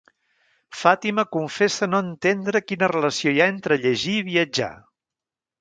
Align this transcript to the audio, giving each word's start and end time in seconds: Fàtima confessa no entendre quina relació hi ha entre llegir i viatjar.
Fàtima 0.79 1.25
confessa 1.35 1.89
no 1.91 2.01
entendre 2.05 2.63
quina 2.71 2.91
relació 2.95 3.37
hi 3.37 3.45
ha 3.47 3.51
entre 3.57 3.81
llegir 3.87 4.19
i 4.23 4.29
viatjar. 4.35 4.75